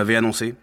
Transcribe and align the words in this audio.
M'avez 0.00 0.16
annoncé 0.16 0.54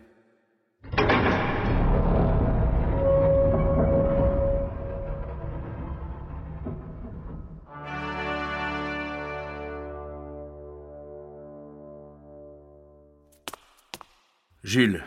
Jules, 14.64 15.04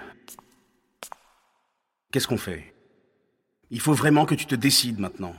qu'est-ce 2.13 2.29
qu'on 2.29 2.39
fait? 2.39 2.73
Il 3.73 3.81
faut 3.81 3.93
vraiment 3.95 4.27
que 4.27 4.37
tu 4.37 4.47
te 4.47 4.55
décides 4.55 5.01
maintenant. 5.01 5.35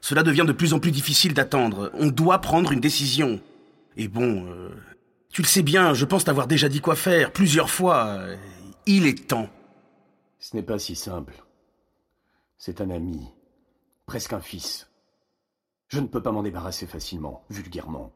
Cela 0.00 0.22
devient 0.22 0.44
de 0.46 0.52
plus 0.52 0.72
en 0.72 0.78
plus 0.78 0.92
difficile 0.92 1.34
d'attendre. 1.34 1.90
On 1.94 2.06
doit 2.06 2.38
prendre 2.38 2.70
une 2.70 2.78
décision. 2.78 3.40
Et 3.96 4.06
bon, 4.06 4.46
euh, 4.46 4.68
tu 5.34 5.42
le 5.42 5.48
sais 5.48 5.64
bien, 5.64 5.94
je 5.94 6.04
pense 6.04 6.22
t'avoir 6.24 6.46
déjà 6.46 6.68
dit 6.68 6.80
quoi 6.80 6.94
faire 6.94 7.32
plusieurs 7.32 7.68
fois. 7.68 8.20
Il 8.86 9.04
est 9.04 9.26
temps. 9.26 9.48
Ce 10.38 10.54
n'est 10.54 10.62
pas 10.62 10.78
si 10.78 10.94
simple. 10.94 11.34
C'est 12.56 12.80
un 12.80 12.88
ami, 12.88 13.32
presque 14.06 14.32
un 14.32 14.40
fils. 14.40 14.88
Je 15.88 15.98
ne 15.98 16.06
peux 16.06 16.22
pas 16.22 16.30
m'en 16.30 16.44
débarrasser 16.44 16.86
facilement, 16.86 17.42
vulgairement. 17.50 18.12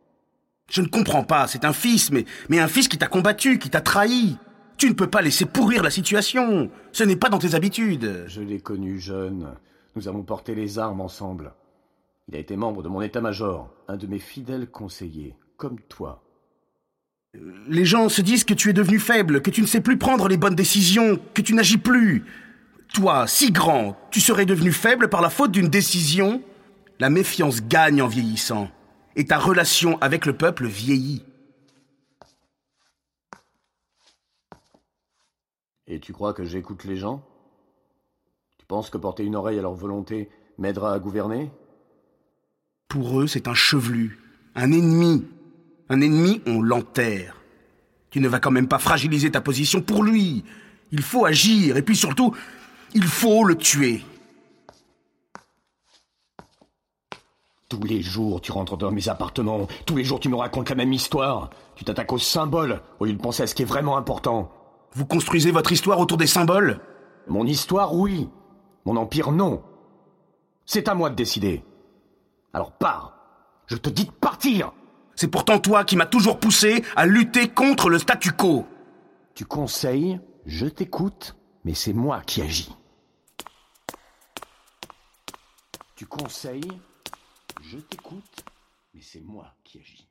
Je 0.71 0.81
ne 0.81 0.87
comprends 0.87 1.25
pas, 1.25 1.49
c'est 1.49 1.65
un 1.65 1.73
fils, 1.73 2.13
mais, 2.13 2.25
mais 2.51 2.61
un 2.61 2.69
fils 2.69 2.87
qui 2.87 2.99
t'a 2.99 3.09
combattu, 3.09 3.59
qui 3.59 3.69
t'a 3.69 3.81
trahi. 3.81 4.39
Tu 4.77 4.89
ne 4.89 4.95
peux 4.95 5.11
pas 5.11 5.21
laisser 5.21 5.45
pourrir 5.45 5.83
la 5.83 5.91
situation. 5.91 6.71
Ce 6.93 7.03
n'est 7.03 7.17
pas 7.17 7.31
dans 7.31 7.41
tes 7.41 7.57
habitudes. 7.57 8.27
Je 8.29 8.43
l'ai 8.43 8.61
connu 8.61 9.01
jeune. 9.01 9.57
Nous 9.97 10.07
avons 10.07 10.23
porté 10.23 10.55
les 10.55 10.79
armes 10.79 11.01
ensemble. 11.01 11.53
Il 12.29 12.37
a 12.37 12.39
été 12.39 12.55
membre 12.55 12.85
de 12.85 12.89
mon 12.89 13.03
état-major, 13.03 13.75
un 13.89 13.97
de 13.97 14.07
mes 14.07 14.21
fidèles 14.21 14.71
conseillers, 14.71 15.35
comme 15.57 15.81
toi. 15.81 16.23
Les 17.35 17.85
gens 17.85 18.09
se 18.09 18.23
disent 18.23 18.45
que 18.45 18.55
tu 18.55 18.71
es 18.71 18.73
devenu 18.73 18.99
faible, 18.99 19.43
que 19.43 19.51
tu 19.51 19.61
ne 19.61 19.67
sais 19.67 19.81
plus 19.81 19.99
prendre 19.99 20.29
les 20.29 20.37
bonnes 20.37 20.55
décisions, 20.55 21.21
que 21.35 21.43
tu 21.43 21.55
n'agis 21.55 21.79
plus. 21.79 22.25
Toi, 22.95 23.27
si 23.27 23.53
grand, 23.53 23.99
tu 24.11 24.21
serais 24.21 24.47
devenu 24.47 24.73
faible 24.73 25.09
par 25.09 25.21
la 25.21 25.31
faute 25.31 25.53
d'une 25.53 25.69
décision 25.69 26.43
La 26.99 27.11
méfiance 27.11 27.63
gagne 27.63 28.03
en 28.03 28.09
vieillissant, 28.09 28.71
et 29.15 29.27
ta 29.27 29.39
relation 29.39 29.99
avec 30.01 30.27
le 30.27 30.37
peuple 30.37 30.67
vieillit. 30.67 31.23
Et 35.87 36.01
tu 36.01 36.13
crois 36.13 36.35
que 36.35 36.45
j'écoute 36.45 36.85
les 36.85 36.97
gens? 36.97 37.23
Tu 38.59 38.67
penses 38.67 38.91
que 38.91 38.99
porter 38.99 39.25
une 39.25 39.37
oreille 39.37 39.59
à 39.59 39.63
leur 39.63 39.75
volonté 39.75 40.29
m'aidera 40.59 40.93
à 40.93 40.99
gouverner? 40.99 41.51
Pour 42.89 43.21
eux, 43.21 43.27
c'est 43.27 43.49
un 43.49 43.55
chevelu, 43.55 44.19
un 44.55 44.73
ennemi. 44.73 45.25
Un 45.89 46.01
ennemi, 46.01 46.43
on 46.47 46.61
l'enterre. 46.61 47.37
Tu 48.11 48.21
ne 48.21 48.29
vas 48.29 48.41
quand 48.41 48.51
même 48.51 48.69
pas 48.69 48.79
fragiliser 48.79 49.31
ta 49.31 49.41
position 49.41 49.81
pour 49.81 50.03
lui. 50.03 50.45
Il 50.93 51.03
faut 51.03 51.25
agir, 51.25 51.77
et 51.77 51.83
puis 51.83 51.97
surtout, 51.97 52.35
il 52.95 53.05
faut 53.05 53.45
le 53.45 53.57
tuer. 53.57 54.03
Tous 57.69 57.83
les 57.83 58.01
jours, 58.01 58.41
tu 58.41 58.51
rentres 58.51 58.79
dans 58.79 58.91
mes 58.91 59.11
appartements. 59.11 59.69
Tous 59.85 59.97
les 59.97 60.05
jours, 60.05 60.21
tu 60.21 60.31
me 60.31 60.37
racontes 60.37 60.71
la 60.71 60.75
même 60.75 60.93
histoire. 60.93 61.51
Tu 61.77 61.85
t'attaques 61.85 62.13
aux 62.13 62.19
symboles 62.19 62.81
au 62.99 63.05
lieu 63.05 63.13
de 63.13 63.21
penser 63.21 63.43
à 63.43 63.47
ce 63.47 63.55
qui 63.55 63.63
est 63.63 63.67
vraiment 63.67 63.99
important. 63.99 64.51
Vous 64.95 65.05
construisez 65.05 65.51
votre 65.51 65.71
histoire 65.71 66.01
autour 66.01 66.17
des 66.17 66.27
symboles? 66.27 66.81
Mon 67.27 67.45
histoire, 67.45 67.95
oui. 67.95 68.29
Mon 68.87 68.97
empire, 68.97 69.33
non. 69.33 69.63
C'est 70.65 70.89
à 70.89 70.95
moi 70.95 71.11
de 71.11 71.15
décider. 71.15 71.63
Alors 72.55 72.73
pars. 72.73 73.15
Je 73.67 73.77
te 73.77 73.91
dis 73.91 74.07
de 74.07 74.11
partir. 74.13 74.73
C'est 75.21 75.27
pourtant 75.27 75.59
toi 75.59 75.85
qui 75.85 75.97
m'as 75.97 76.07
toujours 76.07 76.39
poussé 76.39 76.85
à 76.95 77.05
lutter 77.05 77.49
contre 77.49 77.91
le 77.91 77.99
statu 77.99 78.31
quo. 78.31 78.69
Tu 79.35 79.45
conseilles, 79.45 80.21
je 80.47 80.67
t'écoute, 80.67 81.35
mais 81.65 81.75
c'est 81.75 81.93
moi 81.93 82.23
qui 82.25 82.41
agis. 82.41 82.73
Tu 85.97 86.07
conseilles, 86.07 86.71
je 87.61 87.79
t'écoute, 87.79 88.45
mais 88.95 89.01
c'est 89.03 89.21
moi 89.21 89.53
qui 89.65 89.81
agis. 89.81 90.07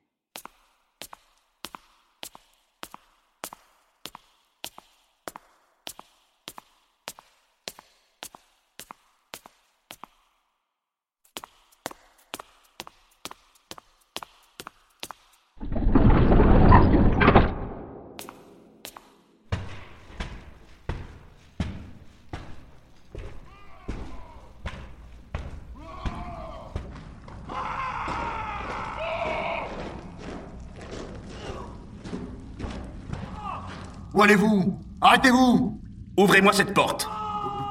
Où 34.18 34.22
allez-vous? 34.22 34.76
Arrêtez-vous 35.00 35.80
Ouvrez-moi 36.16 36.52
cette 36.52 36.74
porte. 36.74 37.08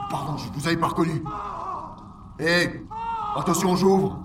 Pardon, 0.10 0.38
je 0.38 0.48
vous 0.58 0.66
avais 0.66 0.78
pas 0.78 0.88
reconnu. 0.88 1.22
Hé 2.40 2.86
Attention, 3.36 3.76
j'ouvre 3.76 4.24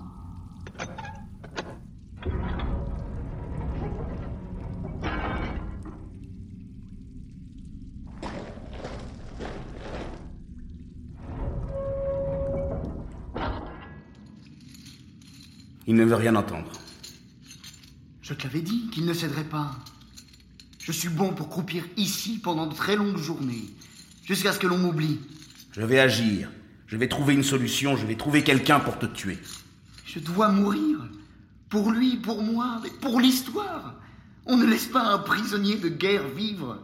Il 15.85 15.95
ne 15.95 16.05
veut 16.05 16.15
rien 16.15 16.37
entendre. 16.37 16.71
Je 18.21 18.33
te 18.33 18.43
l'avais 18.43 18.61
dit 18.61 18.89
qu'il 18.91 19.05
ne 19.05 19.13
céderait 19.13 19.43
pas. 19.43 19.71
Je 20.83 20.91
suis 20.91 21.07
bon 21.07 21.29
pour 21.29 21.47
croupir 21.47 21.85
ici 21.95 22.39
pendant 22.43 22.67
de 22.67 22.75
très 22.75 22.97
longues 22.97 23.17
journées, 23.17 23.73
jusqu'à 24.25 24.51
ce 24.51 24.59
que 24.59 24.67
l'on 24.67 24.77
m'oublie. 24.77 25.21
Je 25.71 25.81
vais 25.81 25.99
agir. 25.99 26.49
Je 26.87 26.97
vais 26.97 27.07
trouver 27.07 27.33
une 27.33 27.43
solution. 27.43 27.95
Je 27.95 28.05
vais 28.05 28.15
trouver 28.15 28.43
quelqu'un 28.43 28.81
pour 28.81 28.99
te 28.99 29.05
tuer. 29.05 29.39
Je 30.05 30.19
dois 30.19 30.49
mourir. 30.49 30.99
Pour 31.69 31.89
lui, 31.91 32.17
pour 32.17 32.43
moi, 32.43 32.81
mais 32.83 32.89
pour 33.01 33.21
l'histoire. 33.21 33.95
On 34.45 34.57
ne 34.57 34.65
laisse 34.65 34.87
pas 34.87 35.05
un 35.05 35.19
prisonnier 35.19 35.77
de 35.77 35.87
guerre 35.87 36.27
vivre. 36.27 36.77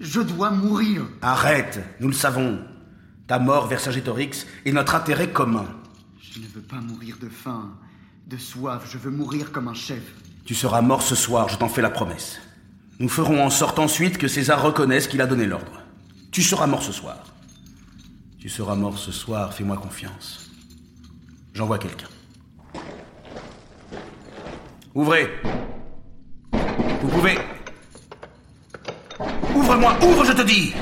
Je 0.00 0.20
dois 0.20 0.50
mourir. 0.50 1.06
Arrête, 1.22 1.78
nous 2.00 2.08
le 2.08 2.14
savons. 2.14 2.58
Ta 3.28 3.38
mort, 3.38 3.68
Vercingétorix, 3.68 4.44
est 4.64 4.72
notre 4.72 4.96
intérêt 4.96 5.30
commun. 5.30 5.68
Je 6.20 6.40
ne 6.40 6.46
veux 6.48 6.62
pas 6.62 6.80
mourir 6.80 7.16
de 7.20 7.28
faim, 7.28 7.70
de 8.26 8.36
soif. 8.36 8.90
Je 8.90 8.98
veux 8.98 9.12
mourir 9.12 9.52
comme 9.52 9.68
un 9.68 9.74
chef. 9.74 10.02
Tu 10.44 10.56
seras 10.56 10.82
mort 10.82 11.02
ce 11.02 11.14
soir, 11.14 11.48
je 11.48 11.56
t'en 11.56 11.68
fais 11.68 11.80
la 11.80 11.90
promesse. 11.90 12.40
Nous 13.00 13.08
ferons 13.08 13.42
en 13.42 13.48
sorte 13.48 13.78
ensuite 13.78 14.18
que 14.18 14.28
César 14.28 14.62
reconnaisse 14.62 15.08
qu'il 15.08 15.22
a 15.22 15.26
donné 15.26 15.46
l'ordre. 15.46 15.80
Tu 16.30 16.42
seras 16.42 16.66
mort 16.66 16.82
ce 16.82 16.92
soir. 16.92 17.16
Tu 18.38 18.50
seras 18.50 18.74
mort 18.74 18.98
ce 18.98 19.10
soir, 19.10 19.54
fais-moi 19.54 19.78
confiance. 19.78 20.50
J'envoie 21.54 21.78
quelqu'un. 21.78 22.08
Ouvrez. 24.94 25.30
Vous 27.00 27.08
pouvez. 27.08 27.38
Ouvre-moi, 29.54 29.96
ouvre, 30.02 30.24
je 30.26 30.32
te 30.32 30.42
dis 30.42 30.74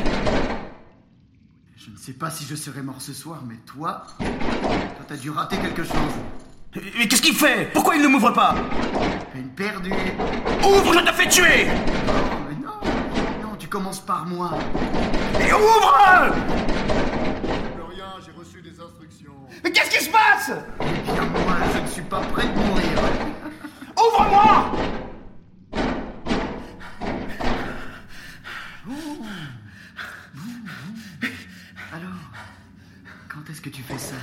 Je 1.76 1.90
ne 1.90 1.96
sais 1.96 2.14
pas 2.14 2.32
si 2.32 2.44
je 2.44 2.56
serai 2.56 2.82
mort 2.82 3.00
ce 3.00 3.12
soir, 3.12 3.44
mais 3.46 3.58
toi, 3.64 4.06
toi 4.18 5.04
t'as 5.06 5.16
dû 5.16 5.30
rater 5.30 5.56
quelque 5.58 5.84
chose. 5.84 5.94
Mais 6.98 7.06
qu'est-ce 7.06 7.22
qu'il 7.22 7.34
fait? 7.34 7.70
Pourquoi 7.72 7.94
il 7.94 8.02
ne 8.02 8.08
m'ouvre 8.08 8.32
pas? 8.32 8.56
Perdue. 9.58 9.90
Ouvre, 10.64 10.92
je 10.94 11.00
te 11.00 11.12
fais 11.12 11.28
tuer 11.28 11.66
Oh, 12.06 12.12
mais 12.48 12.54
non, 12.64 12.78
non, 13.42 13.56
tu 13.58 13.66
commences 13.66 13.98
par 13.98 14.24
moi. 14.24 14.52
Et 15.40 15.52
ouvre 15.52 16.30
Plus 17.74 17.82
rien, 17.96 18.06
j'ai 18.24 18.30
reçu 18.38 18.62
des 18.62 18.80
instructions. 18.80 19.32
Mais 19.64 19.72
qu'est-ce 19.72 19.90
qui 19.98 20.04
se 20.04 20.10
passe? 20.10 20.52
Eh 20.80 21.10
bien, 21.12 21.24
moi, 21.24 21.56
je 21.74 21.80
ne 21.80 21.86
suis 21.88 22.02
pas 22.02 22.20
prêt 22.20 22.46
de 22.46 22.54
mourir. 22.56 23.02
Ouvre-moi 23.96 24.70
Alors, 31.92 32.10
quand 33.28 33.50
est-ce 33.50 33.60
que 33.60 33.70
tu 33.70 33.82
fais 33.82 33.98
ça? 33.98 34.14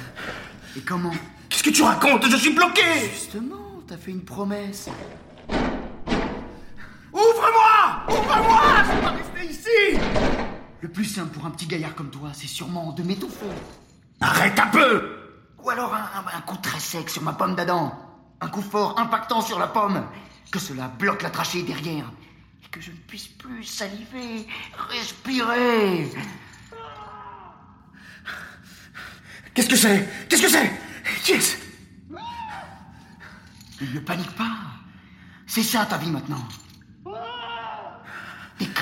Et 0.78 0.82
comment? 0.82 1.12
Qu'est-ce 1.50 1.64
que 1.64 1.70
tu 1.72 1.84
racontes? 1.84 2.26
Je 2.30 2.38
suis 2.38 2.54
bloqué 2.54 2.84
Justement, 3.14 3.82
t'as 3.86 3.98
fait 3.98 4.12
une 4.12 4.24
promesse. 4.24 4.90
Le 10.86 10.92
plus 10.92 11.06
simple 11.06 11.30
pour 11.34 11.48
un 11.48 11.50
petit 11.50 11.66
gaillard 11.66 11.96
comme 11.96 12.12
toi, 12.12 12.30
c'est 12.36 12.46
sûrement 12.46 12.92
de 12.92 13.02
m'étouffer. 13.02 13.48
Arrête 14.22 14.60
un 14.60 14.68
peu 14.68 15.18
Ou 15.64 15.72
alors 15.72 15.92
un, 15.96 15.98
un- 16.20 16.38
un 16.38 16.42
coup 16.42 16.58
très 16.58 16.80
sec 16.80 17.10
sur 17.10 17.24
ma 17.24 17.34
pomme 17.34 17.56
d'Adam. 17.56 17.92
Un 18.40 18.48
coup 18.50 18.62
fort 18.62 19.00
impactant 19.00 19.42
sur 19.42 19.58
la 19.58 19.66
pomme. 19.66 20.06
Que 20.52 20.60
cela 20.60 20.88
bloque 20.88 21.24
la 21.24 21.32
trachée 21.32 21.64
derrière. 21.64 22.06
Et 22.64 22.68
que 22.70 22.80
je 22.82 22.92
ne 22.92 22.98
puisse 22.98 23.26
plus 23.30 23.64
saliver, 23.64 24.46
respirer. 24.92 26.12
Qu'est-ce 29.56 29.70
que 29.70 29.76
c'est? 29.78 30.08
Qu'est-ce 30.30 30.42
que 30.44 30.50
c'est? 30.50 30.72
Qui 31.24 31.32
est-ce 31.32 31.58
Ne 33.82 34.00
panique 34.02 34.36
pas. 34.36 34.52
C'est 35.48 35.64
ça 35.64 35.84
ta 35.88 35.98
vie 35.98 36.12
maintenant. 36.12 36.48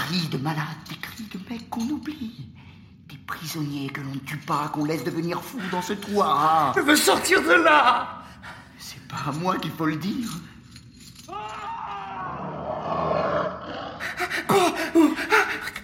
Des 0.04 0.18
cris 0.18 0.28
de 0.28 0.38
malades, 0.38 0.66
des 0.90 0.96
cris 0.96 1.24
de 1.34 1.40
mecs 1.50 1.70
qu'on 1.70 1.88
oublie. 1.88 2.48
Des 3.08 3.18
prisonniers 3.26 3.90
que 3.90 4.02
l'on 4.02 4.14
ne 4.16 4.20
tue 4.20 4.38
pas, 4.38 4.70
qu'on 4.74 4.86
laisse 4.86 5.04
devenir 5.04 5.42
fous 5.42 5.60
dans 5.72 5.82
ce 5.82 5.94
trou 5.94 6.22
Je 6.76 6.82
veux 6.82 6.96
sortir 6.96 7.42
de 7.42 7.54
là 7.54 8.24
C'est 8.80 9.02
pas 9.08 9.30
à 9.30 9.32
moi 9.32 9.58
qu'il 9.58 9.72
faut 9.72 9.86
le 9.86 9.96
dire. 9.96 10.30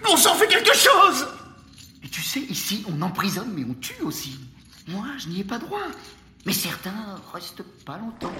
On 0.08 0.16
s'en 0.16 0.34
fait 0.34 0.48
quelque 0.48 0.74
chose 0.74 1.28
Et 2.02 2.08
tu 2.08 2.20
sais, 2.20 2.40
ici, 2.40 2.84
on 2.88 3.00
emprisonne, 3.00 3.52
mais 3.54 3.64
on 3.68 3.74
tue 3.74 4.02
aussi. 4.02 4.38
Moi, 4.88 5.06
je 5.18 5.28
n'y 5.28 5.40
ai 5.40 5.44
pas 5.44 5.58
droit. 5.58 5.86
Mais 6.44 6.52
certains 6.52 6.92
restent 7.32 7.62
pas 7.84 7.98
longtemps. 7.98 8.32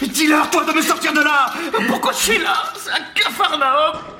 Dis-leur, 0.02 0.50
toi, 0.50 0.64
de 0.64 0.72
me 0.72 0.82
sortir 0.82 1.12
de 1.12 1.20
là? 1.20 1.52
Pourquoi 1.88 2.12
je 2.12 2.18
suis 2.18 2.38
là? 2.38 2.72
C'est 2.76 2.90
un 2.90 3.04
cafarnaum 3.14 4.13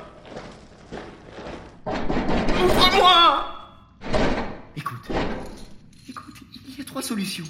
Ouvre-moi 2.63 3.45
Écoute, 4.75 5.11
écoute, 6.07 6.35
il 6.67 6.77
y 6.77 6.81
a 6.81 6.85
trois 6.85 7.01
solutions. 7.01 7.45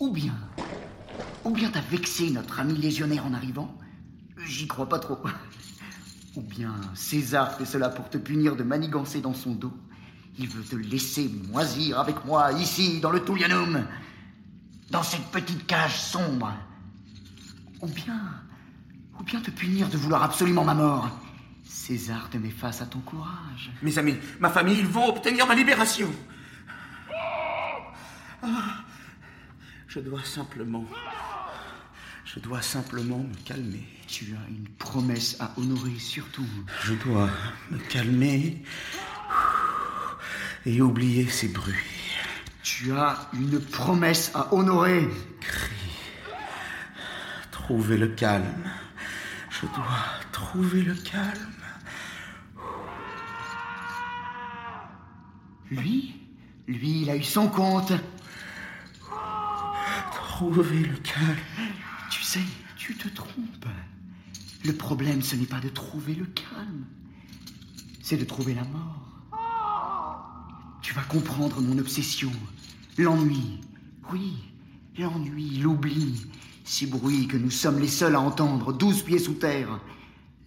Ou 0.00 0.10
bien, 0.10 0.34
ou 1.44 1.50
bien 1.50 1.70
t'as 1.70 1.80
vexé 1.80 2.30
notre 2.30 2.60
ami 2.60 2.74
légionnaire 2.74 3.26
en 3.26 3.34
arrivant. 3.34 3.76
J'y 4.44 4.66
crois 4.66 4.88
pas 4.88 4.98
trop. 4.98 5.18
Ou 6.36 6.42
bien 6.42 6.74
César 6.94 7.56
fait 7.56 7.64
cela 7.64 7.88
pour 7.88 8.10
te 8.10 8.18
punir 8.18 8.56
de 8.56 8.62
manigancer 8.64 9.20
dans 9.20 9.34
son 9.34 9.52
dos. 9.52 9.72
Il 10.38 10.48
veut 10.48 10.64
te 10.64 10.74
laisser 10.74 11.30
moisir 11.50 12.00
avec 12.00 12.24
moi 12.24 12.52
ici, 12.52 13.00
dans 13.00 13.10
le 13.10 13.24
Tullianum, 13.24 13.86
dans 14.90 15.02
cette 15.04 15.26
petite 15.26 15.66
cage 15.66 16.00
sombre. 16.00 16.52
Ou 17.80 17.86
bien, 17.86 18.20
ou 19.20 19.22
bien 19.22 19.40
te 19.40 19.50
punir 19.52 19.88
de 19.88 19.96
vouloir 19.96 20.24
absolument 20.24 20.64
ma 20.64 20.74
mort. 20.74 21.23
César 21.64 22.30
te 22.30 22.36
met 22.36 22.50
face 22.50 22.82
à 22.82 22.86
ton 22.86 23.00
courage. 23.00 23.72
Mes 23.82 23.98
amis, 23.98 24.16
ma 24.38 24.50
famille, 24.50 24.78
ils 24.78 24.86
vont 24.86 25.08
obtenir 25.08 25.46
ma 25.46 25.54
libération. 25.54 26.10
Ah, 28.42 28.84
je 29.88 30.00
dois 30.00 30.22
simplement... 30.24 30.84
Je 32.24 32.40
dois 32.40 32.62
simplement 32.62 33.18
me 33.18 33.34
calmer. 33.44 33.86
Tu 34.08 34.34
as 34.34 34.48
une 34.48 34.68
promesse 34.78 35.36
à 35.38 35.52
honorer 35.56 35.98
surtout. 35.98 36.46
Je 36.82 36.94
dois 36.94 37.30
me 37.70 37.78
calmer 37.78 38.60
et 40.66 40.82
oublier 40.82 41.28
ces 41.28 41.48
bruits. 41.48 41.74
Tu 42.64 42.92
as 42.92 43.28
une 43.34 43.60
promesse 43.60 44.32
à 44.34 44.52
honorer. 44.52 45.08
Trouver 47.52 47.98
le 47.98 48.08
calme. 48.08 48.70
Je 49.50 49.66
dois 49.66 50.04
trouver 50.32 50.82
le 50.82 50.94
calme. 50.94 51.53
Lui 55.70 56.14
Lui, 56.68 57.02
il 57.02 57.10
a 57.10 57.16
eu 57.16 57.22
son 57.22 57.48
compte. 57.48 57.92
Trouver 60.12 60.80
le 60.80 60.96
calme. 60.96 61.36
Tu 62.10 62.22
sais, 62.22 62.40
tu 62.76 62.94
te 62.96 63.08
trompes. 63.08 63.66
Le 64.64 64.72
problème, 64.72 65.22
ce 65.22 65.36
n'est 65.36 65.46
pas 65.46 65.60
de 65.60 65.68
trouver 65.68 66.14
le 66.14 66.26
calme. 66.26 66.86
C'est 68.02 68.16
de 68.16 68.24
trouver 68.24 68.54
la 68.54 68.64
mort. 68.64 69.04
Tu 70.82 70.92
vas 70.94 71.02
comprendre 71.02 71.60
mon 71.60 71.78
obsession. 71.78 72.32
L'ennui. 72.98 73.60
Oui, 74.12 74.34
l'ennui, 74.98 75.58
l'oubli. 75.58 76.26
Ces 76.64 76.86
bruits 76.86 77.26
que 77.26 77.36
nous 77.36 77.50
sommes 77.50 77.78
les 77.78 77.88
seuls 77.88 78.14
à 78.14 78.20
entendre, 78.20 78.72
douze 78.72 79.02
pieds 79.02 79.18
sous 79.18 79.34
terre. 79.34 79.80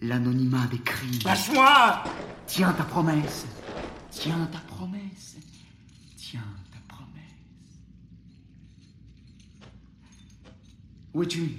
L'anonymat 0.00 0.66
des 0.66 0.78
cris. 0.78 1.18
Lâche-moi 1.24 2.04
Tiens 2.46 2.72
ta 2.72 2.84
promesse. 2.84 3.46
Tiens 4.10 4.48
ta 4.50 4.58
promesse. 4.60 5.36
Tiens 6.16 6.40
ta 6.72 6.94
promesse. 6.94 7.18
Où 11.14 11.22
es-tu? 11.22 11.58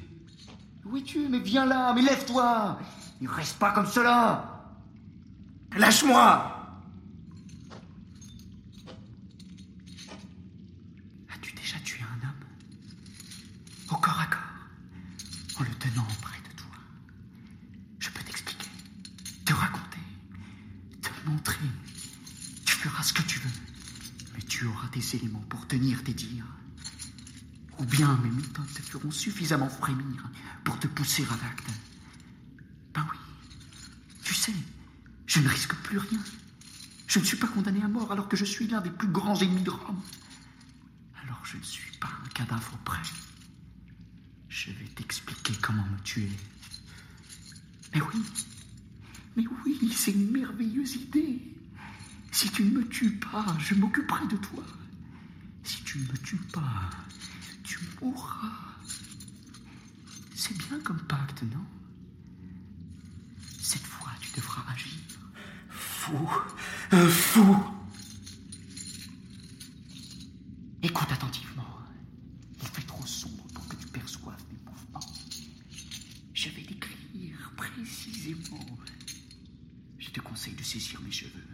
Où 0.86 0.98
es-tu? 0.98 1.28
Mais 1.28 1.40
viens 1.40 1.66
là, 1.66 1.94
mais 1.94 2.02
lève-toi 2.02 2.80
Ne 3.22 3.28
reste 3.28 3.58
pas 3.58 3.72
comme 3.72 3.86
cela 3.86 4.56
Lâche-moi 5.78 6.56
As-tu 11.34 11.54
déjà 11.54 11.78
tué 11.84 12.02
un 12.04 12.28
homme? 12.28 12.34
Au 13.92 13.96
corps 13.96 14.20
à 14.20 14.26
corps 14.28 15.60
En 15.60 15.64
le 15.64 15.76
tenant 15.76 16.08
près 16.22 16.40
de 16.40 16.56
toi 16.56 16.72
Je 18.00 18.10
peux 18.10 18.24
t'expliquer, 18.24 18.70
te 19.46 19.54
raconter, 19.54 20.00
te 21.02 21.30
montrer. 21.30 21.66
Tu 22.66 22.76
feras 22.76 23.04
ce 23.04 23.14
que 23.14 23.22
tu 23.24 23.40
veux. 23.40 23.50
Mais 24.36 24.42
tu 24.44 24.66
auras 24.68 24.88
des 24.90 25.16
éléments 25.16 25.44
pour 25.50 25.68
tenir 25.68 26.04
tes 26.04 26.14
dires. 26.14 26.46
Ou 27.80 27.86
bien 27.86 28.18
mes 28.24 28.30
méthodes 28.30 28.74
te 28.74 28.82
feront 28.82 29.12
suffisamment 29.12 29.70
frémir 29.70 30.30
pour 30.64 30.78
te 30.80 30.88
pousser 30.88 31.24
à 31.24 31.44
l'acte. 31.44 31.68
Ben 32.94 33.06
oui. 33.12 33.18
Tu 34.24 34.34
sais, 34.34 34.54
je 35.26 35.40
ne 35.40 35.48
risque 35.48 35.76
plus 35.76 35.98
rien. 35.98 36.20
Je 37.08 37.20
ne 37.20 37.24
suis 37.24 37.38
pas 37.38 37.48
condamné 37.48 37.82
à 37.82 37.88
mort 37.88 38.12
alors 38.12 38.28
que 38.28 38.38
je 38.38 38.46
suis 38.46 38.68
l'un 38.68 38.82
des 38.82 38.90
plus 38.90 39.08
grands 39.08 39.40
ennemis 39.40 39.64
de 39.64 39.70
Rome. 39.70 40.02
Alors 41.24 41.40
je 41.44 41.58
ne 41.58 41.64
suis 41.64 41.98
pas 41.98 42.12
un 42.26 42.28
cadavre 42.30 42.78
prêt. 42.86 43.02
Je 44.50 44.72
vais 44.72 44.88
t'expliquer 44.96 45.54
comment 45.62 45.86
me 45.86 46.00
tuer. 46.04 46.30
Mais 47.94 48.02
oui, 48.02 48.24
mais 49.36 49.46
oui, 49.66 49.92
c'est 49.96 50.12
une 50.12 50.32
merveilleuse 50.32 50.96
idée. 50.96 51.42
Si 52.32 52.50
tu 52.52 52.64
ne 52.64 52.72
me 52.72 52.88
tues 52.88 53.16
pas, 53.16 53.58
je 53.60 53.74
m'occuperai 53.74 54.28
de 54.28 54.38
toi. 54.38 54.64
Si 55.64 55.82
tu 55.84 56.00
ne 56.00 56.04
me 56.04 56.18
tues 56.18 56.36
pas, 56.54 56.90
tu 57.70 57.80
mourras. 58.02 58.52
C'est 60.34 60.58
bien 60.58 60.80
comme 60.80 61.00
pacte, 61.04 61.44
non? 61.44 61.64
Cette 63.62 63.84
fois, 63.84 64.12
tu 64.20 64.32
devras 64.36 64.64
agir. 64.74 64.98
Fou 65.70 66.18
fou 67.10 67.56
Écoute 70.82 71.12
attentivement. 71.12 71.78
Il 72.60 72.68
fait 72.70 72.88
trop 72.88 73.06
sombre 73.06 73.44
pour 73.54 73.68
que 73.68 73.76
tu 73.76 73.86
perçoives 73.88 74.44
mes 74.52 74.72
mouvements. 74.72 75.14
Je 76.34 76.50
vais 76.50 76.64
décrire 76.64 77.52
précisément. 77.56 78.80
Je 80.00 80.10
te 80.10 80.22
conseille 80.22 80.56
de 80.56 80.64
saisir 80.64 81.00
mes 81.02 81.12
cheveux, 81.12 81.48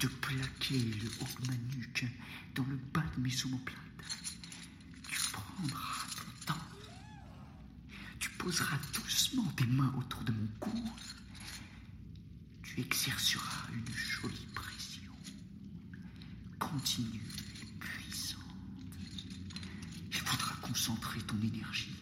de 0.00 0.06
plaquer 0.06 0.78
le 0.78 1.08
haut 1.20 1.42
de 1.42 1.48
ma 1.48 1.56
nuque 1.76 2.06
dans 2.54 2.64
le 2.64 2.76
bas 2.94 3.04
de 3.14 3.20
mes 3.20 3.44
omoplates. 3.44 3.78
Tu 5.52 5.68
prendras 5.68 6.06
ton 6.16 6.52
temps. 6.52 6.60
Tu 8.18 8.30
poseras 8.30 8.78
doucement 8.94 9.44
tes 9.56 9.66
mains 9.66 9.92
autour 9.98 10.22
de 10.22 10.32
mon 10.32 10.46
cou. 10.60 10.90
Tu 12.62 12.80
exerceras 12.80 13.68
une 13.72 13.94
jolie 13.94 14.46
pression, 14.54 15.12
continue 16.58 17.20
et 17.60 17.66
puissante. 17.78 18.40
Il 20.10 20.18
faudra 20.18 20.54
concentrer 20.62 21.20
ton 21.20 21.38
énergie. 21.42 21.94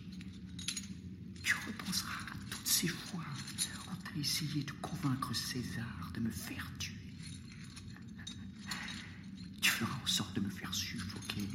Tu 1.42 1.54
repenseras 1.66 2.22
à 2.32 2.36
toutes 2.50 2.66
ces 2.66 2.88
fois 2.88 3.24
où 3.34 3.56
tu 3.58 3.68
as 4.14 4.20
essayé 4.20 4.62
de 4.62 4.72
convaincre 4.72 5.34
César 5.34 6.10
de 6.14 6.20
me 6.20 6.30
faire 6.30 6.70
tuer. 6.78 6.94
Tu 9.60 9.70
feras 9.70 9.98
en 10.02 10.06
sorte 10.06 10.34
de 10.34 10.40
me 10.40 10.50
faire 10.50 10.72
suffoquer 10.72 11.48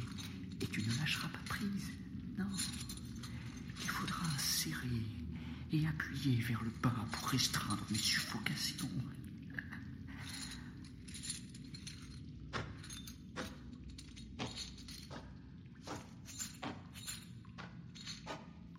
et 0.60 0.66
tu 0.66 0.82
ne 0.82 0.98
lâcheras 0.98 1.28
pas 1.28 1.38
prise. 1.46 1.90
Non. 2.38 2.46
Il 3.82 3.88
faudra 3.88 4.26
serrer 4.38 5.02
et 5.72 5.86
appuyer 5.86 6.36
vers 6.42 6.62
le 6.62 6.70
bas 6.82 6.94
pour 7.12 7.28
restreindre 7.28 7.84
mes 7.90 7.98
suffocations. 7.98 8.88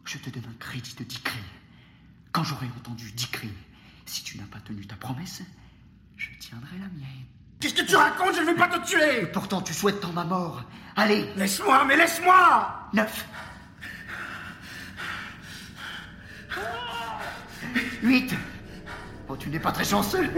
Je 0.06 0.18
te 0.18 0.30
donne 0.30 0.46
un 0.46 0.58
crédit 0.60 0.96
de 0.96 1.04
dix 1.04 1.20
cris. 1.20 1.38
Quand 2.32 2.44
j'aurai 2.44 2.68
entendu 2.78 3.12
dix 3.12 3.28
cris, 3.28 3.52
si 4.06 4.24
tu 4.24 4.38
n'as 4.38 4.46
pas 4.46 4.60
tenu 4.62 4.86
ta 4.86 4.96
promesse, 4.96 5.42
je 6.16 6.30
tiendrai 6.40 6.78
la 6.80 6.88
mienne. 6.88 7.26
Qu'est-ce 7.60 7.74
que 7.74 7.86
tu 7.86 7.96
racontes 7.96 8.36
Je 8.36 8.42
ne 8.42 8.46
vais 8.46 8.47
pas 8.58 8.68
te 8.68 8.86
tuer 8.86 9.26
Pourtant, 9.28 9.62
tu 9.62 9.74
souhaites 9.74 10.00
tant 10.00 10.12
ma 10.12 10.24
mort. 10.24 10.64
Allez, 10.96 11.30
Laisse-moi, 11.36 11.86
mais 11.86 11.96
laisse-moi 11.96 12.90
neuf. 12.94 13.26
Huit. 18.02 18.34
Oh, 19.30 19.36
tu 19.36 19.50
n'es 19.50 19.60
pas 19.60 19.72
très 19.72 19.84
chanceux. 19.84 20.30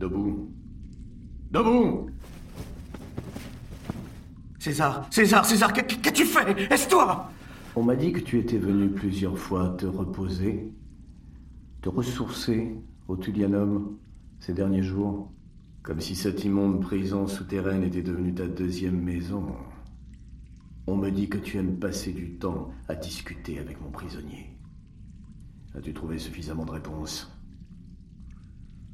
Debout. 0.00 0.50
Debout 1.50 2.08
César, 4.58 5.06
César, 5.10 5.44
César, 5.44 5.74
qu'as-tu 5.74 6.24
fait 6.24 6.72
Est-ce 6.72 6.88
toi? 6.88 7.30
On 7.76 7.82
m'a 7.82 7.96
dit 7.96 8.10
que 8.10 8.20
tu 8.20 8.38
étais 8.38 8.56
venu 8.56 8.88
plusieurs 8.88 9.36
fois 9.38 9.68
te 9.78 9.84
reposer, 9.84 10.72
te 11.82 11.90
ressourcer 11.90 12.78
au 13.08 13.16
Tullianum 13.18 13.98
ces 14.38 14.54
derniers 14.54 14.82
jours, 14.82 15.30
comme 15.82 16.00
si 16.00 16.14
cette 16.16 16.44
immonde 16.44 16.80
prison 16.80 17.26
souterraine 17.26 17.82
était 17.82 18.02
devenue 18.02 18.32
ta 18.32 18.46
deuxième 18.46 19.02
maison. 19.02 19.54
On 20.86 20.96
me 20.96 21.10
dit 21.10 21.28
que 21.28 21.36
tu 21.36 21.58
aimes 21.58 21.78
passer 21.78 22.12
du 22.12 22.38
temps 22.38 22.70
à 22.88 22.94
discuter 22.94 23.58
avec 23.58 23.78
mon 23.82 23.90
prisonnier. 23.90 24.56
As-tu 25.76 25.92
trouvé 25.92 26.18
suffisamment 26.18 26.64
de 26.64 26.72
réponses? 26.72 27.30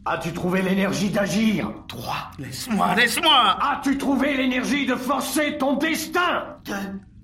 As-tu 0.09 0.33
trouvé 0.33 0.63
l'énergie 0.63 1.11
d'agir? 1.11 1.73
Toi 1.89 2.15
Laisse-moi, 2.39 2.95
laisse-moi. 2.95 3.59
As-tu 3.61 3.99
trouvé 3.99 4.37
l'énergie 4.37 4.87
de 4.87 4.95
forcer 4.95 5.59
ton 5.59 5.75
destin? 5.77 6.59
De- 6.65 6.73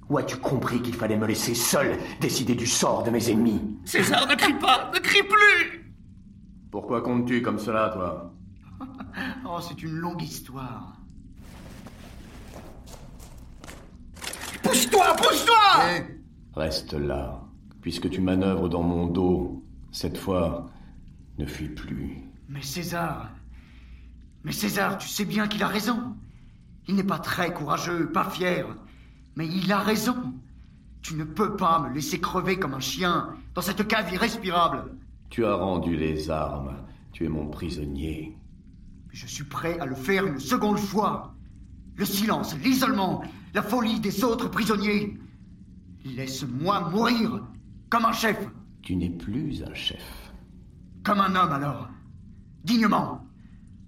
Ou 0.09 0.19
as-tu 0.19 0.37
compris 0.39 0.83
qu'il 0.83 0.95
fallait 0.95 1.17
me 1.17 1.27
laisser 1.27 1.55
seul 1.55 1.97
décider 2.21 2.55
du 2.57 2.67
sort 2.67 3.05
de 3.05 3.11
mes 3.11 3.31
ennemis? 3.31 3.79
César, 3.85 4.27
ne 4.27 4.35
crie 4.35 4.55
pas, 4.59 4.91
ne 4.93 4.99
crie 4.99 5.23
plus. 5.23 5.95
Pourquoi 6.73 7.03
comptes-tu 7.03 7.41
comme 7.43 7.59
cela, 7.59 7.91
toi? 7.91 8.29
Oh, 9.47 9.59
c'est 9.61 9.81
une 9.83 9.93
longue 9.93 10.23
histoire. 10.23 10.95
Pousse-toi, 14.62 15.05
pousse-toi. 15.17 15.55
Hé 15.99 16.03
Reste 16.55 16.95
là, 16.95 17.43
puisque 17.81 18.09
tu 18.11 18.21
manœuvres 18.21 18.69
dans 18.69 18.83
mon 18.83 19.07
dos. 19.07 19.62
Cette 19.91 20.17
fois, 20.17 20.67
ne 21.39 21.45
fuis 21.47 21.69
plus. 21.69 22.32
Mais 22.52 22.62
César. 22.62 23.30
Mais 24.44 24.52
César, 24.52 24.99
tu 24.99 25.09
sais 25.09 25.25
bien 25.25 25.49
qu'il 25.49 25.62
a 25.62 25.68
raison. 25.68 26.14
Il 26.88 26.97
n'est 26.97 27.04
pas 27.04 27.18
très 27.18 27.52
courageux, 27.54 28.11
pas 28.12 28.28
fier. 28.28 28.66
Mais 29.37 29.47
il 29.47 29.71
a 29.73 29.78
raison. 29.78 30.35
Tu 31.00 31.14
ne 31.14 31.25
peux 31.25 31.56
pas 31.56 31.80
me 31.80 31.94
laisser 31.94 32.21
crever 32.21 32.59
comme 32.59 32.75
un 32.75 32.80
chien 32.80 33.30
dans 33.54 33.62
cette 33.62 33.87
cave 33.88 34.12
irrespirable. 34.12 34.97
Tu 35.30 35.44
as 35.47 35.54
rendu 35.54 35.97
les 35.97 36.30
armes. 36.30 36.76
Tu 37.12 37.25
es 37.25 37.28
mon 37.28 37.47
prisonnier. 37.49 38.37
Je 39.11 39.26
suis 39.26 39.44
prêt 39.44 39.78
à 39.80 39.87
le 39.87 39.94
faire 39.94 40.26
une 40.26 40.38
seconde 40.40 40.78
fois. 40.78 41.35
Le 41.97 42.04
silence, 42.04 42.56
l'isolement, 42.59 43.23
la 43.54 43.62
folie 43.62 44.00
des 44.00 44.25
autres 44.25 44.49
prisonniers. 44.49 45.18
Laisse-moi 46.04 46.90
mourir 46.90 47.42
comme 47.90 48.04
un 48.06 48.12
chef, 48.12 48.38
Tu 48.82 48.97
n'es 48.97 49.11
plus 49.11 49.62
un 49.62 49.75
chef. 49.75 50.32
comme 51.04 51.21
un 51.21 51.35
homme 51.37 51.52
alors. 51.52 51.88
Dignement. 52.64 53.26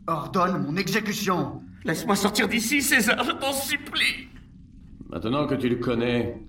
Ordonne 0.07 0.63
mon 0.67 0.77
exécution. 0.77 1.63
Laisse-moi 1.85 2.17
sortir 2.17 2.49
d'ici, 2.49 2.83
César, 2.83 3.23
je 3.25 3.33
t'en 3.33 3.53
supplie 3.53 4.29
Maintenant 5.11 5.47
que 5.47 5.55
tu 5.55 5.69
le 5.69 5.77
connais, 5.77 6.43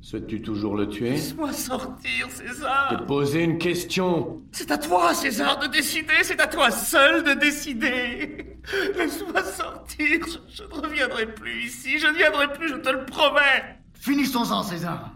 souhaites-tu 0.00 0.40
toujours 0.40 0.76
le 0.76 0.88
tuer? 0.88 1.10
Laisse-moi 1.10 1.52
sortir, 1.52 2.28
Te 2.28 2.34
César 2.34 3.04
poser 3.06 3.42
une 3.42 3.58
question. 3.58 4.42
C'est 4.52 4.70
à 4.70 4.78
toi, 4.78 5.12
César, 5.12 5.58
de 5.58 5.66
décider, 5.66 6.14
c'est 6.22 6.40
à 6.40 6.46
toi 6.46 6.70
seul 6.70 7.24
de 7.24 7.32
décider 7.34 8.58
Laisse-moi 8.96 9.42
sortir, 9.44 10.06
je, 10.26 10.38
je 10.56 10.62
ne 10.62 10.68
reviendrai 10.80 11.32
plus 11.34 11.64
ici, 11.64 11.98
je 11.98 12.06
ne 12.06 12.16
viendrai 12.16 12.52
plus, 12.52 12.68
je 12.68 12.76
te 12.76 12.88
le 12.88 13.04
promets 13.04 13.78
Finissons-en, 13.94 14.62
César. 14.62 15.12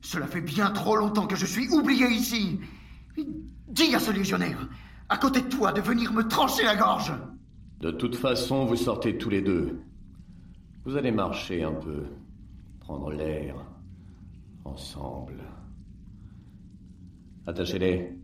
Cela 0.00 0.26
fait 0.26 0.40
bien 0.40 0.70
trop 0.70 0.96
longtemps 0.96 1.26
que 1.26 1.36
je 1.36 1.46
suis 1.46 1.68
oublié 1.68 2.06
ici. 2.08 2.60
Dis 3.68 3.94
à 3.94 3.98
ce 4.00 4.10
légionnaire, 4.10 4.68
à 5.12 5.18
côté 5.18 5.42
de 5.42 5.48
toi, 5.48 5.72
de 5.72 5.82
venir 5.82 6.10
me 6.10 6.26
trancher 6.26 6.64
la 6.64 6.74
gorge. 6.74 7.12
De 7.80 7.90
toute 7.90 8.16
façon, 8.16 8.64
vous 8.64 8.76
sortez 8.76 9.18
tous 9.18 9.28
les 9.28 9.42
deux. 9.42 9.82
Vous 10.86 10.96
allez 10.96 11.12
marcher 11.12 11.62
un 11.62 11.74
peu, 11.74 12.04
prendre 12.80 13.10
l'air, 13.12 13.54
ensemble. 14.64 15.42
Attachez-les. 17.46 18.16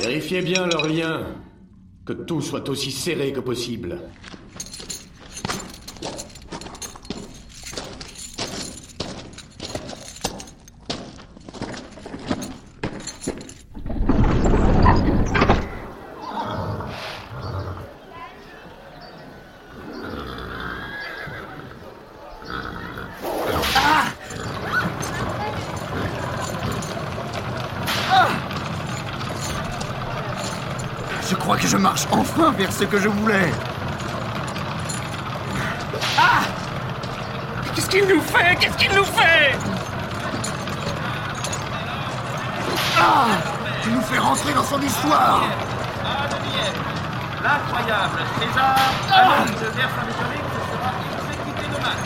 Vérifiez 0.00 0.42
bien 0.42 0.68
leurs 0.68 0.86
liens, 0.86 1.26
que 2.06 2.12
tout 2.12 2.40
soit 2.40 2.68
aussi 2.68 2.92
serré 2.92 3.32
que 3.32 3.40
possible. 3.40 3.98
Marche 31.82 32.06
enfin 32.12 32.52
vers 32.52 32.72
ce 32.72 32.84
que 32.84 32.98
je 32.98 33.08
voulais. 33.08 33.52
Qu'est-ce 37.74 37.90
qu'il 37.90 38.06
nous 38.06 38.20
fait 38.20 38.56
Qu'est-ce 38.60 38.76
qu'il 38.76 38.94
nous 38.94 39.04
fait 39.04 39.56
Tu 43.82 43.90
nous 43.90 44.00
fais 44.02 44.18
rentrer 44.18 44.52
dans 44.54 44.62
son 44.62 44.80
histoire. 44.80 45.42
L'incroyable 47.42 48.20
César, 48.38 48.76
annonce 49.12 49.50
de 49.50 49.66
Vercingétorix 49.66 50.46
sera 50.70 50.92
exécuté 51.18 51.64
demain. 51.74 51.98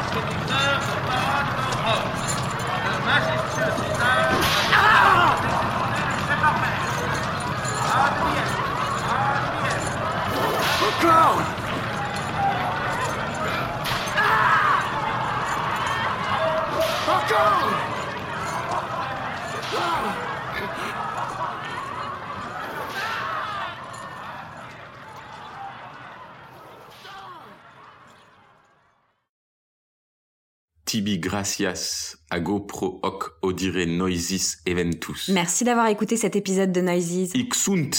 Après 0.00 0.22
des 0.30 0.52
heures 0.52 0.82
de 0.90 0.98
parade 1.06 1.50
en 1.62 1.70
Rome. 1.86 2.10
Le 2.84 2.94
majestueux 3.06 3.72
César. 3.78 4.30
C'est 6.28 6.40
parfait. 6.40 6.82
Encore 10.98 11.42
Encore 17.08 17.82
Tibi 30.84 31.18
gracias, 31.18 32.18
ago 32.28 32.60
pro 32.60 33.00
hoc 33.02 33.30
odire 33.40 33.86
noisis 33.86 34.58
eventus. 34.66 35.30
Merci 35.30 35.64
d'avoir 35.64 35.86
écouté 35.86 36.18
cet 36.18 36.36
épisode 36.36 36.70
de 36.70 36.82
Noises. 36.82 37.30
Hic 37.34 37.54
sunt 37.54 37.90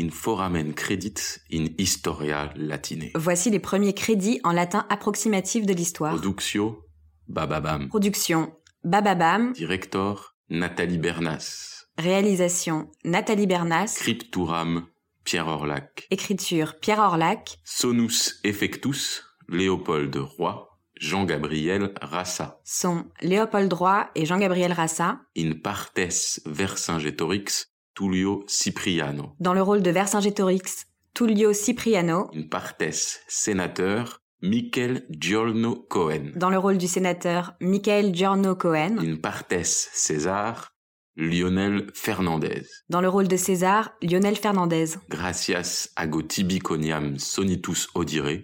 in 0.00 0.10
foramen 0.10 0.74
credit 0.74 1.40
in 1.50 1.66
historia 1.78 2.52
latine. 2.56 3.10
Voici 3.14 3.50
les 3.50 3.58
premiers 3.58 3.94
crédits 3.94 4.40
en 4.44 4.52
latin 4.52 4.86
approximatif 4.90 5.66
de 5.66 5.72
l'histoire. 5.72 6.12
Productio 6.12 6.84
bababam. 7.28 7.88
Production 7.88 8.52
Bababam, 8.84 9.52
Director 9.52 10.36
Nathalie 10.48 10.98
Bernas. 10.98 11.86
réalisation 11.98 12.90
Nathalie 13.04 13.46
Bernas, 13.46 13.88
Scripturam 13.88 14.86
Pierre 15.24 15.48
Orlac. 15.48 16.06
écriture 16.10 16.78
Pierre 16.80 17.00
Orlac, 17.00 17.58
Sonus 17.64 18.38
effectus 18.44 19.24
Léopold 19.48 20.14
Roy. 20.14 20.66
Jean-Gabriel 20.98 21.92
Rassa. 22.00 22.58
son 22.64 23.04
Léopold 23.20 23.68
Droit 23.68 24.08
et 24.14 24.24
Jean-Gabriel 24.24 24.72
Rassa, 24.72 25.20
In 25.36 25.52
partes 25.62 26.00
Vercingétorix 26.46 27.66
Tullio 27.96 28.44
Cipriano. 28.46 29.32
dans 29.40 29.54
le 29.54 29.62
rôle 29.62 29.82
de 29.82 29.90
Vercingétorix, 29.90 30.86
Tullio 31.14 31.52
Cipriano, 31.54 32.28
In 32.34 32.42
partes 32.48 33.22
sénateur 33.26 34.20
Michael 34.42 35.06
Giorno 35.10 35.86
Cohen. 35.88 36.32
dans 36.36 36.50
le 36.50 36.58
rôle 36.58 36.76
du 36.76 36.86
sénateur 36.88 37.54
Michael 37.60 38.14
Giorno 38.14 38.54
Cohen, 38.54 38.98
In 38.98 39.16
partes 39.16 39.64
César 39.64 40.74
Lionel 41.16 41.86
Fernandez. 41.94 42.66
dans 42.90 43.00
le 43.00 43.08
rôle 43.08 43.28
de 43.28 43.36
César 43.38 43.92
Lionel 44.02 44.36
Fernandez. 44.36 44.98
Gracias 45.08 45.88
ago 45.96 46.20
tibiconiam 46.22 47.18
sonitus 47.18 47.88
odire 47.94 48.42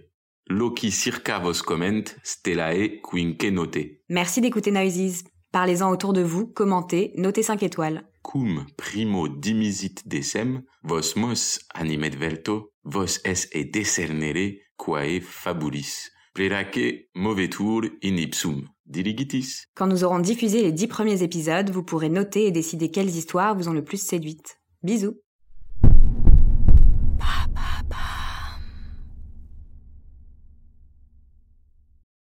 loci 0.48 0.90
circa 0.90 1.38
vos 1.38 1.60
comment 1.62 2.04
stellae 2.22 3.00
quinque 3.02 3.44
note. 3.52 3.76
Merci 4.08 4.40
d'écouter 4.40 4.70
Noises. 4.70 5.24
Parlez-en 5.52 5.90
autour 5.90 6.14
de 6.14 6.22
vous, 6.22 6.46
commentez, 6.46 7.12
notez 7.16 7.42
5 7.42 7.62
étoiles. 7.62 8.04
Cum 8.22 8.64
primo 8.76 9.26
dimisit 9.28 10.02
decem, 10.06 10.62
vos 10.82 11.14
mos 11.16 11.58
animet 11.74 12.14
velto, 12.14 12.72
vos 12.84 13.20
es 13.24 13.48
e 13.52 13.64
decernere 13.64 14.70
quae 14.76 15.20
fabulis. 15.20 16.10
Pleraque 16.32 17.10
movetur 17.14 17.84
in 18.00 18.16
ipsum. 18.16 18.64
Diligitis. 18.86 19.66
Quand 19.74 19.86
nous 19.86 20.04
aurons 20.04 20.18
diffusé 20.18 20.62
les 20.62 20.72
10 20.72 20.86
premiers 20.86 21.22
épisodes, 21.22 21.70
vous 21.70 21.82
pourrez 21.82 22.08
noter 22.08 22.46
et 22.46 22.50
décider 22.50 22.90
quelles 22.90 23.14
histoires 23.16 23.54
vous 23.54 23.68
ont 23.68 23.72
le 23.72 23.84
plus 23.84 24.02
séduite. 24.02 24.58
Bisous 24.82 25.21